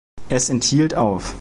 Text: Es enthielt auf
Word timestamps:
Es 0.29 0.49
enthielt 0.49 0.95
auf 0.95 1.29